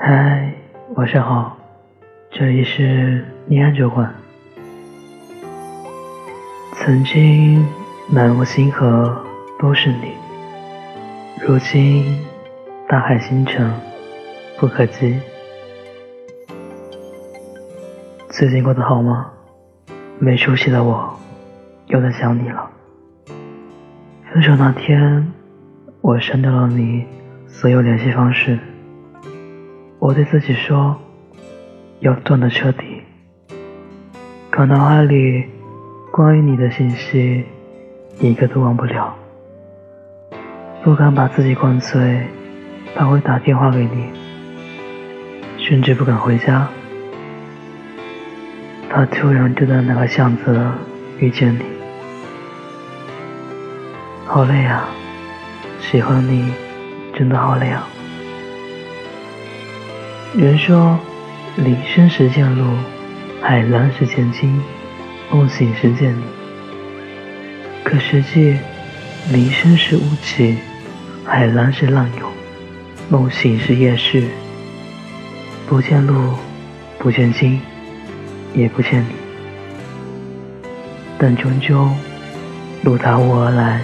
[0.00, 0.54] 嗨，
[0.94, 1.58] 晚上好，
[2.30, 4.14] 这里是念安酒馆。
[6.74, 7.66] 曾经
[8.08, 9.20] 满目星河
[9.58, 10.12] 都是你，
[11.44, 12.24] 如今
[12.88, 13.68] 大海星辰
[14.56, 15.18] 不可及。
[18.30, 19.32] 最近过得好吗？
[20.20, 21.12] 没出息的我
[21.88, 22.70] 又在想你了。
[24.32, 25.32] 分手那天，
[26.00, 27.04] 我删掉了你
[27.48, 28.56] 所有联系方式。
[30.00, 30.96] 我对自己说，
[32.00, 33.02] 要断得彻底。
[34.48, 35.44] 可脑海里
[36.12, 37.44] 关于你的信息，
[38.20, 39.14] 一个都忘不了。
[40.84, 42.26] 不敢把自己灌醉，
[42.94, 44.04] 怕会打电话给你，
[45.58, 46.68] 甚至不敢回家。
[48.88, 50.70] 他突然就在那个巷子
[51.18, 51.62] 遇见你，
[54.24, 54.88] 好累啊！
[55.80, 56.52] 喜欢你
[57.12, 57.86] 真的好累啊！
[60.36, 60.98] 人说，
[61.56, 62.64] 林深时见鹿，
[63.40, 64.60] 海蓝时见鲸，
[65.30, 66.22] 梦醒时见你。
[67.82, 68.56] 可实际，
[69.32, 70.58] 林深时雾起，
[71.24, 72.30] 海蓝时浪涌，
[73.08, 74.28] 梦醒时夜市。
[75.66, 76.34] 不见鹿，
[76.98, 77.60] 不见鲸。
[78.54, 79.12] 也不见你，
[81.18, 81.86] 但终究
[82.82, 83.82] 路踏雾而来，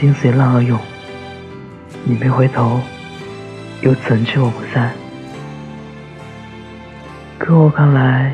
[0.00, 0.78] 鲸随浪而涌。
[2.04, 2.80] 你没回头，
[3.80, 4.92] 又怎知我不在？
[7.44, 8.32] 可我看来，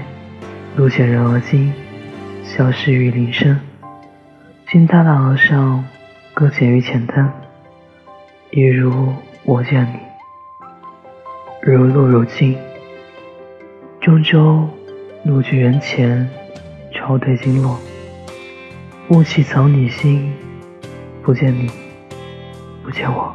[0.76, 1.72] 路见人而惊，
[2.44, 3.56] 消失于林深；
[4.70, 5.82] 心踏浪而上，
[6.34, 7.32] 搁浅于浅滩。
[8.50, 9.14] 一如
[9.44, 9.98] 我见你，
[11.62, 12.58] 如露如镜，
[13.98, 14.68] 终究。
[15.24, 16.28] 路聚人前，
[16.92, 17.80] 潮退经落。
[19.08, 20.30] 雾气藏你心，
[21.22, 21.70] 不见你，
[22.84, 23.34] 不见我。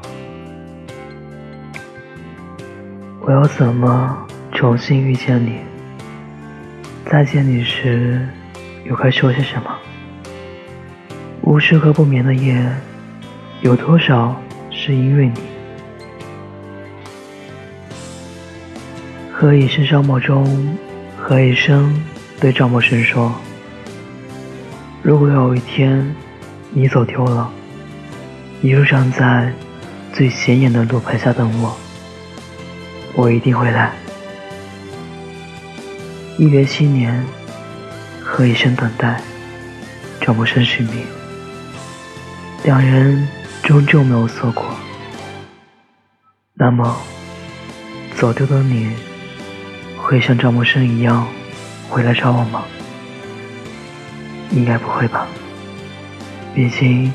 [3.21, 5.57] 我要怎么重新遇见你？
[7.09, 8.25] 再见你时，
[8.85, 9.75] 又该说些什么？
[11.41, 12.63] 无数个不眠的夜，
[13.61, 15.41] 有多少是因为你？
[19.31, 20.77] 何以笙箫默中？
[21.17, 21.89] 何以笙
[22.39, 23.33] 对赵默笙说
[25.01, 26.15] ：“如果有一天
[26.71, 27.49] 你走丢了，
[28.61, 29.51] 一路上在
[30.13, 31.75] 最显眼的路牌下等我，
[33.15, 33.91] 我一定会来。”
[36.35, 37.23] 一别七年，
[38.23, 39.21] 何以笙等待，
[40.19, 41.03] 赵默笙寻觅，
[42.63, 43.27] 两人
[43.61, 44.65] 终究没有错过。
[46.55, 46.97] 那么，
[48.15, 48.89] 走丢的你？
[49.95, 51.27] 会像赵默笙一样
[51.87, 52.63] 回来找我吗？
[54.49, 55.27] 应该不会吧。
[56.55, 57.13] 毕竟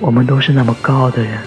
[0.00, 1.38] 我们都是那么高傲的人。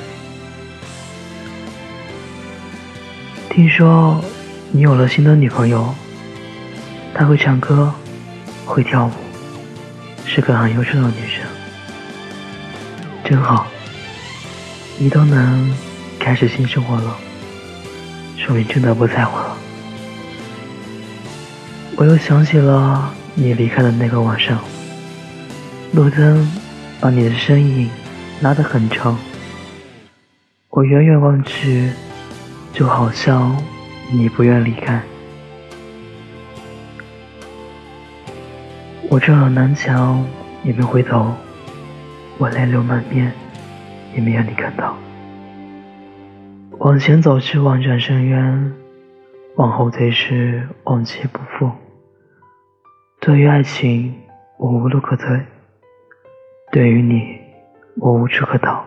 [3.50, 4.24] 听说
[4.72, 5.94] 你有了新的女朋友，
[7.20, 7.94] 她会唱歌，
[8.66, 9.12] 会跳舞，
[10.26, 11.46] 是个很优秀的女生。
[13.26, 13.68] 真好，
[14.98, 15.70] 你都能
[16.18, 17.18] 开始新生活了，
[18.38, 19.58] 说明真的不在乎了。
[21.98, 24.58] 我又想起了你离开的那个晚上，
[25.92, 26.50] 路灯
[27.02, 27.90] 把你的身影
[28.40, 29.20] 拉得很长，
[30.70, 31.92] 我远远望去，
[32.72, 33.62] 就好像
[34.10, 35.04] 你不愿离开。
[39.12, 40.24] 我撞了南墙，
[40.64, 41.34] 也没回头，
[42.38, 43.34] 我泪流满面，
[44.14, 44.96] 也没让你看到。
[46.78, 48.72] 往前走去，万丈深渊；
[49.56, 51.72] 往后退时，往前不复。
[53.20, 54.14] 对于爱情，
[54.60, 55.40] 我无路可退；
[56.72, 57.36] 对于你，
[57.96, 58.86] 我无处可逃。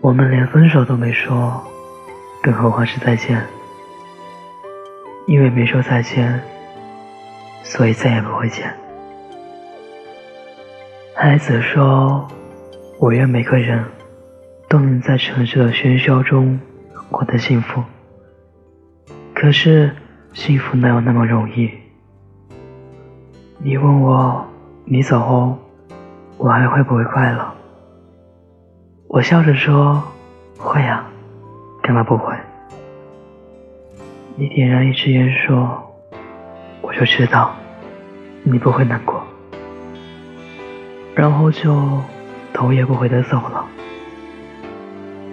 [0.00, 1.60] 我们连分手都没说，
[2.40, 3.44] 更何况是再见？
[5.26, 6.40] 因为没说再见，
[7.68, 8.72] 所以再也不会见。
[11.14, 12.26] 孩子说
[12.98, 13.84] ：“我愿每个人
[14.68, 16.58] 都能在城市的喧嚣中
[17.10, 17.82] 过得幸福。”
[19.34, 19.90] 可是。
[20.36, 21.70] 幸福哪有那么容易？
[23.56, 24.46] 你问我，
[24.84, 25.56] 你走后，
[26.36, 27.54] 我还会不会快乐？
[29.08, 30.02] 我笑着说，
[30.58, 31.10] 会啊，
[31.82, 32.34] 干嘛不会？
[34.36, 35.90] 你点燃一支烟说，
[36.82, 37.56] 我就知道，
[38.48, 39.26] 你不会难过。
[41.16, 42.00] 然后就
[42.52, 43.66] 头也不回的走了。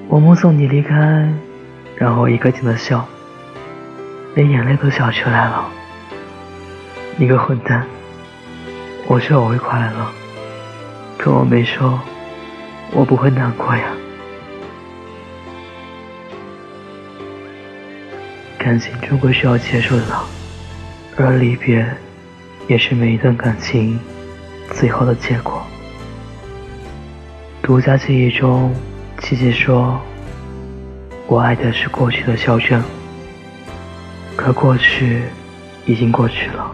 [0.07, 1.31] 我目送你离开，
[1.95, 3.05] 然后一个劲的笑。
[4.35, 5.69] 连眼泪都笑出来了，
[7.17, 7.85] 你个混蛋！
[9.05, 10.07] 我说我会快乐，
[11.19, 11.99] 可我没说，
[12.93, 13.83] 我不会难过呀。
[18.57, 20.19] 感情终归是要结束的，
[21.15, 21.85] 而离别
[22.67, 23.99] 也是每一段感情
[24.71, 25.61] 最后的结果。
[27.61, 28.73] 独家记忆中，
[29.19, 29.99] 琪琪说
[31.27, 32.83] ：“我爱的是过去的肖战，
[34.35, 35.23] 可过去
[35.85, 36.71] 已经过去了。”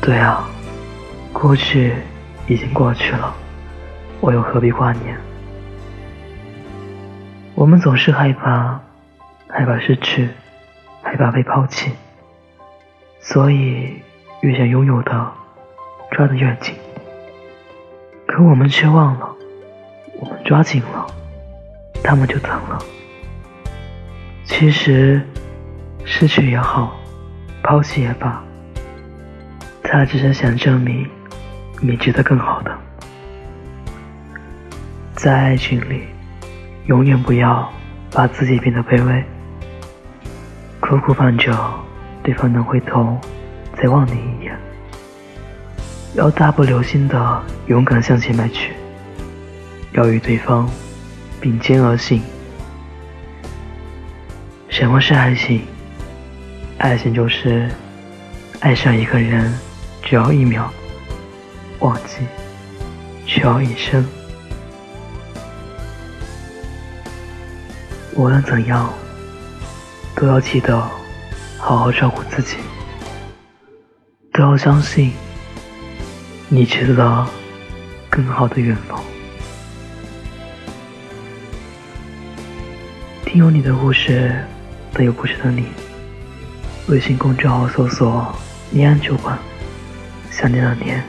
[0.00, 0.48] 对啊，
[1.32, 1.92] 过去
[2.46, 3.34] 已经过去了，
[4.20, 5.16] 我又何必挂念？
[7.54, 8.80] 我们总是害怕，
[9.48, 10.28] 害怕失去，
[11.02, 11.90] 害怕被抛弃，
[13.20, 14.00] 所以
[14.40, 15.32] 越想拥有的，
[16.12, 16.74] 抓得越紧。
[18.26, 19.34] 可我们却忘了，
[20.20, 21.06] 我们抓紧了，
[22.02, 22.78] 他们就疼了。
[24.44, 25.20] 其实，
[26.04, 26.96] 失去也好，
[27.62, 28.42] 抛弃也罢，
[29.82, 31.08] 他只是想证明
[31.80, 32.76] 你值得更好的。
[35.14, 36.04] 在爱情里，
[36.86, 37.70] 永远不要
[38.12, 39.24] 把自己变得卑微，
[40.80, 41.52] 苦苦盼着
[42.28, 43.18] 对方能回头
[43.74, 44.54] 再望你一眼。
[46.14, 48.74] 要大步流星的勇敢向前迈去，
[49.92, 50.68] 要与对方
[51.40, 52.20] 并肩而行。
[54.68, 55.62] 什么是爱情？
[56.76, 57.66] 爱情就是
[58.60, 59.50] 爱上一个人
[60.02, 60.70] 只要一秒，
[61.78, 62.26] 忘记
[63.24, 64.06] 却要一生。
[68.14, 68.92] 无论怎样，
[70.14, 70.86] 都要记得
[71.58, 72.56] 好好照顾自己，
[74.32, 75.12] 都要相信。
[76.48, 77.26] 你值得
[78.08, 78.98] 更好的远方。
[83.26, 84.34] 听有你的故事，
[84.94, 85.66] 都有故事的你。
[86.86, 88.34] 微信公众号搜索
[88.70, 89.38] “念安酒馆”，
[90.32, 91.04] 想念的念，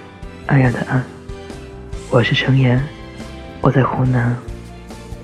[0.45, 1.01] 安然的安。
[2.09, 2.83] 我是程岩，
[3.61, 4.35] 我在湖南，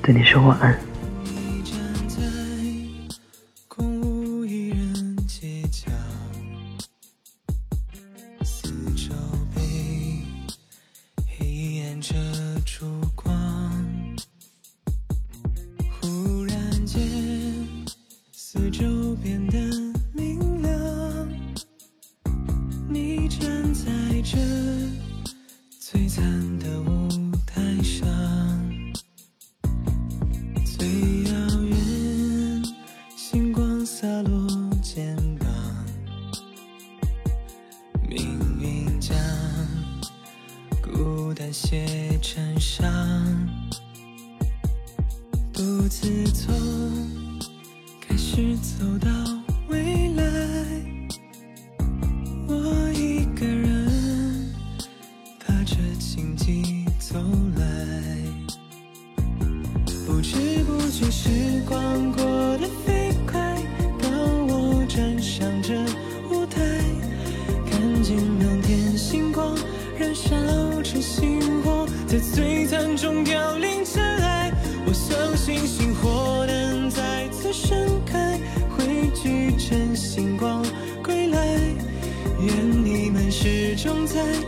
[0.01, 0.79] 对你说晚安。
[48.27, 49.07] 是走到
[49.69, 50.23] 未来，
[52.47, 54.51] 我一个人
[55.39, 57.19] 踏着荆棘走
[57.55, 57.63] 来，
[60.07, 61.29] 不知不觉时
[61.67, 62.25] 光过
[62.57, 63.63] 得飞快，
[64.01, 65.75] 当我站上这
[66.31, 66.59] 舞台，
[67.69, 69.55] 看见满天星光
[69.99, 70.35] 燃烧
[70.81, 71.39] 成星。
[72.07, 72.54] 在璀璨
[84.15, 84.44] 始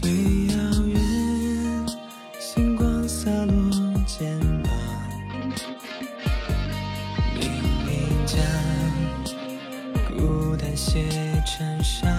[0.00, 0.10] 最
[0.46, 0.98] 遥远
[2.38, 3.70] 星光洒落
[4.06, 4.72] 肩膀，
[7.34, 7.42] 明
[7.84, 8.38] 明将
[10.08, 11.04] 孤单写
[11.44, 12.10] 成伤，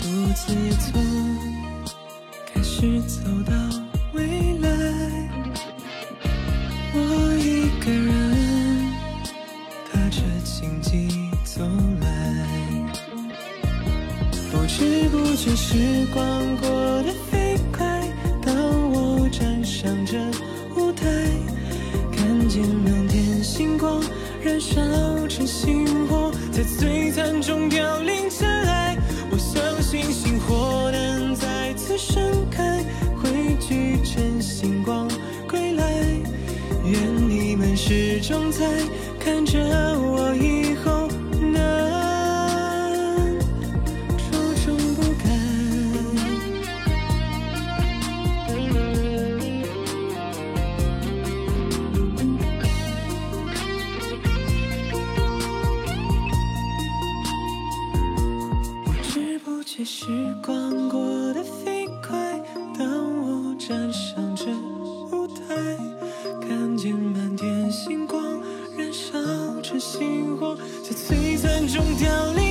[0.00, 1.00] 独自也从
[2.52, 3.52] 开始走到
[4.14, 4.68] 未来。
[6.94, 6.98] 我
[7.38, 8.21] 一个人。
[15.42, 16.70] 知不觉时光过
[17.02, 17.84] 得飞快，
[18.40, 18.54] 当
[18.92, 20.16] 我站上这
[20.76, 21.04] 舞台，
[22.12, 24.00] 看见满天星光。
[24.40, 24.80] 燃烧
[25.26, 28.96] 成星火，在璀璨中凋零尘埃。
[29.32, 32.78] 我相信星火能再次盛开，
[33.16, 35.08] 汇聚成星光
[35.48, 35.84] 归来。
[36.84, 38.64] 愿你们始终在
[39.18, 39.58] 看着
[59.84, 60.06] 时
[60.40, 61.00] 光过
[61.32, 62.40] 得飞快，
[62.78, 62.86] 当
[63.26, 65.76] 我站上这舞台，
[66.40, 68.22] 看见满天星光
[68.76, 69.18] 燃烧
[69.60, 72.41] 着星火，在璀璨中凋零。